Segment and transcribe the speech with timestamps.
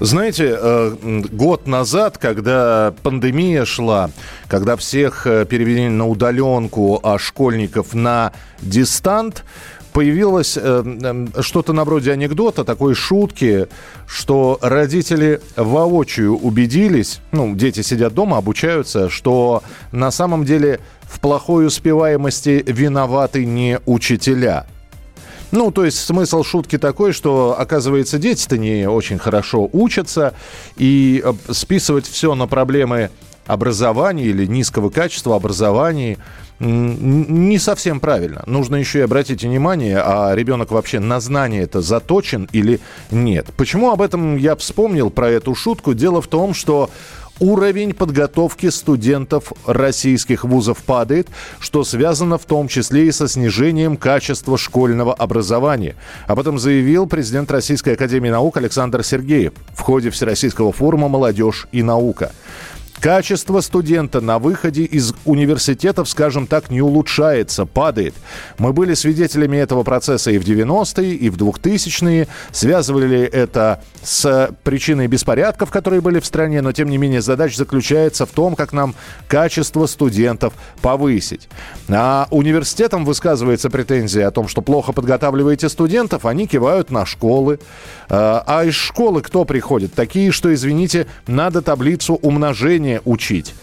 [0.00, 4.10] Знаете, э, год назад, когда пандемия шла,
[4.46, 9.44] когда всех э, перевели на удаленку, а школьников на дистант,
[9.94, 13.68] появилось э, что-то на вроде анекдота, такой шутки,
[14.06, 21.66] что родители воочию убедились, ну, дети сидят дома, обучаются, что на самом деле в плохой
[21.66, 24.66] успеваемости виноваты не учителя–
[25.52, 30.34] ну, то есть смысл шутки такой, что, оказывается, дети-то не очень хорошо учатся,
[30.76, 33.10] и э, списывать все на проблемы
[33.46, 36.18] образования или низкого качества образования
[36.58, 38.42] не совсем правильно.
[38.46, 43.48] Нужно еще и обратить внимание, а ребенок вообще на знание это заточен или нет.
[43.56, 45.92] Почему об этом я вспомнил про эту шутку?
[45.92, 46.88] Дело в том, что
[47.40, 51.28] уровень подготовки студентов российских вузов падает,
[51.60, 55.96] что связано в том числе и со снижением качества школьного образования.
[56.26, 61.82] Об этом заявил президент Российской Академии Наук Александр Сергеев в ходе Всероссийского форума «Молодежь и
[61.82, 62.32] наука».
[63.00, 68.14] Качество студента на выходе из университетов, скажем так, не улучшается, падает.
[68.58, 72.26] Мы были свидетелями этого процесса и в 90-е, и в 2000-е.
[72.52, 78.24] Связывали это с причиной беспорядков, которые были в стране, но тем не менее задача заключается
[78.24, 78.94] в том, как нам
[79.28, 81.48] качество студентов повысить.
[81.88, 87.60] А университетам высказывается претензия о том, что плохо подготавливаете студентов, они кивают на школы.
[88.08, 89.92] А, а из школы кто приходит?
[89.94, 93.54] Такие, что, извините, надо таблицу умножения образование учить.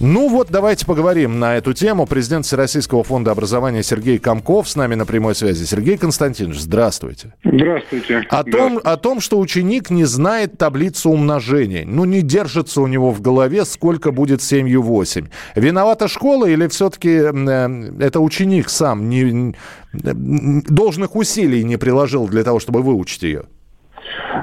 [0.00, 2.04] Ну вот, давайте поговорим на эту тему.
[2.06, 5.64] Президент Всероссийского фонда образования Сергей Комков с нами на прямой связи.
[5.64, 7.32] Сергей Константинович, здравствуйте.
[7.44, 8.26] Здравствуйте.
[8.28, 11.84] О, Том, о том, что ученик не знает таблицу умножения.
[11.86, 15.26] Ну, не держится у него в голове, сколько будет 7 8.
[15.54, 19.54] Виновата школа или все-таки э, это ученик сам не,
[19.92, 23.44] должных усилий не приложил для того, чтобы выучить ее?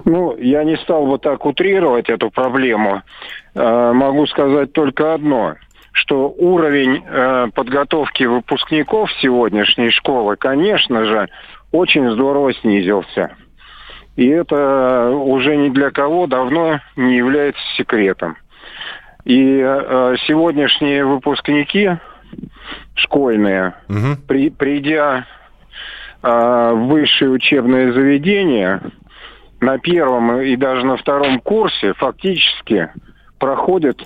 [0.05, 3.01] Ну, я не стал бы так утрировать эту проблему.
[3.53, 5.55] Э, могу сказать только одно,
[5.91, 11.27] что уровень э, подготовки выпускников сегодняшней школы, конечно же,
[11.71, 13.35] очень здорово снизился.
[14.15, 18.37] И это уже ни для кого давно не является секретом.
[19.23, 21.91] И э, сегодняшние выпускники
[22.95, 24.17] школьные, угу.
[24.27, 25.25] при, придя
[26.23, 26.27] э,
[26.73, 28.81] в высшее учебное заведение,
[29.61, 32.89] на первом и даже на втором курсе фактически
[33.39, 34.01] проходят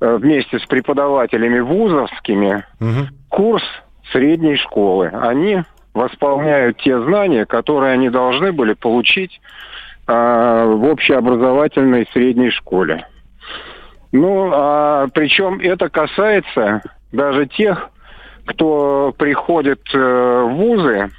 [0.00, 3.08] э, вместе с преподавателями вузовскими угу.
[3.28, 3.64] курс
[4.12, 5.08] средней школы.
[5.08, 9.40] Они восполняют те знания, которые они должны были получить
[10.06, 13.06] э, в общеобразовательной средней школе.
[14.12, 16.82] Ну, а причем это касается
[17.12, 17.90] даже тех,
[18.46, 21.10] кто приходит э, в вузы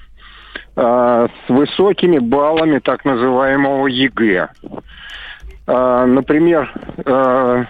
[0.84, 4.50] Э, с высокими баллами так называемого ЕГЭ.
[5.68, 6.74] Э, например,
[7.06, 7.66] э,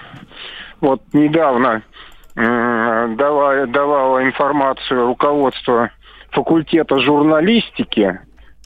[0.80, 1.82] вот недавно
[2.34, 5.92] давала, давала информацию руководство
[6.30, 8.22] факультета журналистики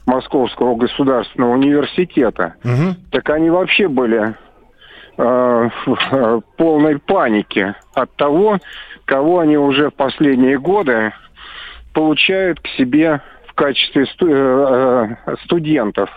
[0.06, 2.94] Московского государственного университета, угу.
[3.10, 4.36] так они вообще были
[5.18, 8.58] э, в полной панике от того,
[9.04, 11.12] кого они уже в последние годы
[11.92, 13.20] получают к себе
[13.56, 16.08] качестве э, э, студентов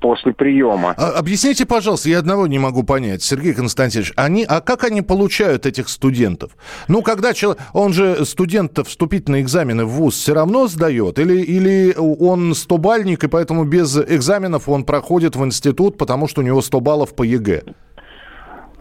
[0.00, 0.94] после приема.
[0.96, 5.66] А, объясните, пожалуйста, я одного не могу понять, Сергей Константинович, они, а как они получают
[5.66, 6.52] этих студентов?
[6.88, 11.94] Ну, когда человек, он же студент вступительные экзамены в ВУЗ все равно сдает, или, или
[11.96, 16.80] он стобальник, и поэтому без экзаменов он проходит в институт, потому что у него 100
[16.80, 17.62] баллов по ЕГЭ?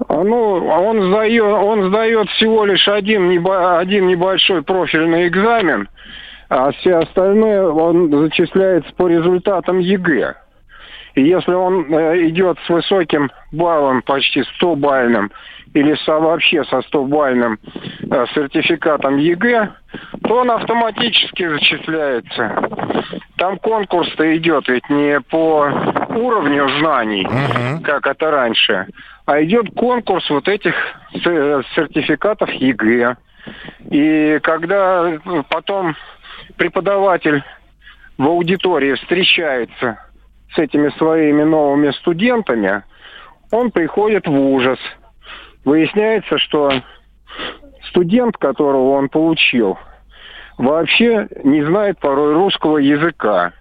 [0.08, 5.90] А, ну, он сдает, он сдает всего лишь один, один небольшой профильный экзамен–
[6.50, 10.36] а все остальное он зачисляется по результатам ЕГЭ.
[11.16, 15.32] И если он э, идет с высоким баллом, почти 100-бальным,
[15.74, 17.58] или со, вообще со 100-бальным
[18.10, 19.70] э, сертификатом ЕГЭ,
[20.24, 22.70] то он автоматически зачисляется.
[23.38, 25.70] Там конкурс-то идет ведь не по
[26.10, 27.82] уровню знаний, uh-huh.
[27.84, 28.88] как это раньше,
[29.26, 30.74] а идет конкурс вот этих
[31.14, 33.16] э, сертификатов ЕГЭ.
[33.92, 35.20] И когда
[35.50, 35.96] потом
[36.58, 37.44] преподаватель
[38.18, 40.00] в аудитории встречается
[40.54, 42.84] с этими своими новыми студентами,
[43.52, 44.80] он приходит в ужас.
[45.66, 46.72] Выясняется, что
[47.90, 49.78] студент, которого он получил,
[50.58, 53.54] вообще не знает порой русского языка.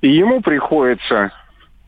[0.00, 1.32] И ему приходится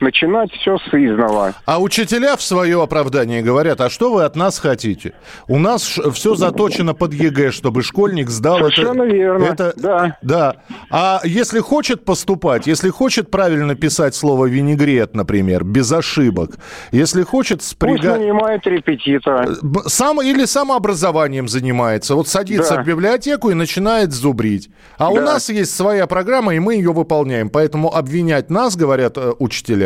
[0.02, 1.54] начинать все сызнова.
[1.64, 5.14] А учителя в свое оправдание говорят, а что вы от нас хотите?
[5.48, 9.14] У нас все заточено под ЕГЭ, чтобы школьник сдал Совершенно это.
[9.14, 10.18] верно, это, да.
[10.22, 10.56] Да.
[10.90, 16.56] А если хочет поступать, если хочет правильно писать слово винегрет, например, без ошибок,
[16.90, 18.02] если хочет спрягать...
[18.02, 19.48] Пусть нанимает репетитора.
[19.86, 22.14] Сам, или самообразованием занимается.
[22.14, 22.82] Вот садится да.
[22.82, 24.70] в библиотеку и начинает зубрить.
[24.98, 25.10] А да.
[25.10, 27.48] у нас есть своя программа, и мы ее выполняем.
[27.50, 29.32] Поэтому обвинять нас, говорят э,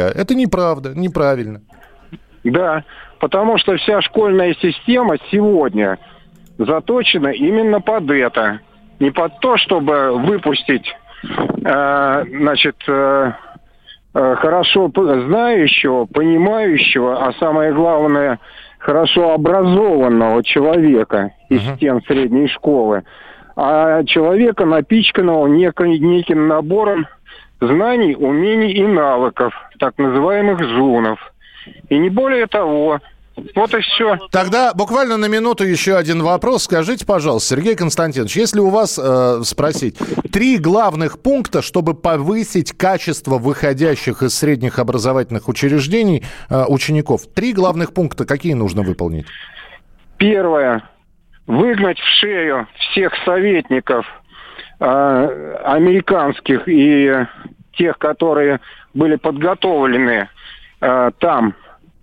[0.06, 1.60] учителя, это неправда, неправильно.
[2.44, 2.84] Да,
[3.18, 5.98] потому что вся школьная система сегодня
[6.58, 8.60] заточена именно под это.
[8.98, 10.86] Не под то, чтобы выпустить,
[11.22, 13.32] э, значит, э,
[14.14, 18.38] э, хорошо знающего, понимающего, а самое главное,
[18.78, 21.76] хорошо образованного человека из uh-huh.
[21.76, 23.02] стен средней школы,
[23.54, 27.06] а человека, напичканного неким набором
[27.60, 31.18] знаний, умений и навыков, так называемых зунов.
[31.88, 33.00] И не более того.
[33.54, 34.16] Вот и все.
[34.30, 36.64] Тогда буквально на минуту еще один вопрос.
[36.64, 39.98] Скажите, пожалуйста, Сергей Константинович, если у вас э, спросить
[40.32, 47.92] три главных пункта, чтобы повысить качество выходящих из средних образовательных учреждений э, учеников, три главных
[47.92, 49.26] пункта какие нужно выполнить?
[50.16, 50.88] Первое.
[51.46, 54.06] Выгнать в шею всех советников–
[54.78, 57.26] американских и
[57.76, 58.60] тех, которые
[58.94, 60.28] были подготовлены
[60.80, 61.54] э, там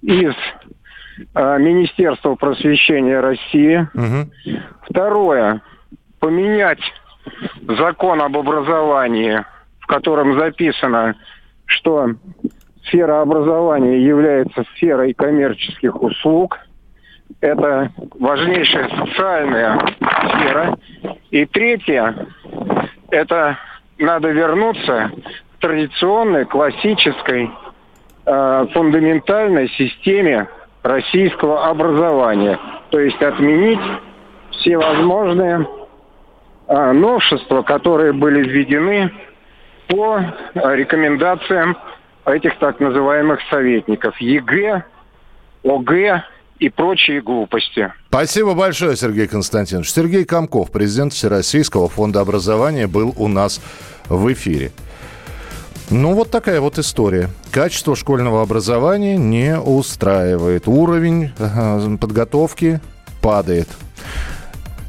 [0.02, 0.34] из
[1.34, 3.88] э, Министерства просвещения России.
[3.94, 4.62] Угу.
[4.90, 5.62] Второе.
[6.20, 6.82] Поменять
[7.68, 9.44] закон об образовании,
[9.80, 11.16] в котором записано,
[11.66, 12.12] что
[12.86, 16.60] сфера образования является сферой коммерческих услуг.
[17.42, 20.78] Это важнейшая социальная сфера.
[21.32, 22.28] И третье,
[23.14, 23.58] это
[23.98, 25.12] надо вернуться
[25.56, 27.52] к традиционной, классической,
[28.26, 30.48] э, фундаментальной системе
[30.82, 32.60] российского образования.
[32.90, 33.80] То есть отменить
[34.52, 35.68] все возможные
[36.68, 39.12] э, новшества, которые были введены
[39.88, 40.20] по
[40.56, 41.78] рекомендациям
[42.26, 44.84] этих так называемых советников ЕГЭ,
[45.64, 46.24] ОГЭ
[46.60, 47.92] и прочие глупости.
[48.10, 49.92] Спасибо большое, Сергей Константинович.
[49.92, 53.62] Сергей Комков, президент Всероссийского фонда образования, был у нас
[54.08, 54.72] в эфире.
[55.90, 57.30] Ну, вот такая вот история.
[57.52, 60.68] Качество школьного образования не устраивает.
[60.68, 61.32] Уровень
[62.00, 62.80] подготовки
[63.22, 63.68] падает.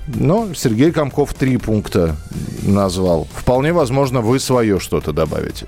[0.07, 2.17] Но Сергей Комков три пункта
[2.63, 3.27] назвал.
[3.35, 5.63] Вполне возможно, вы свое что-то добавите.